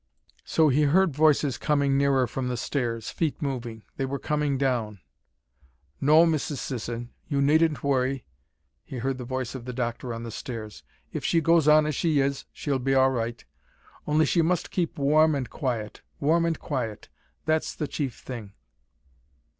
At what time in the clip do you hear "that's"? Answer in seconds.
17.45-17.75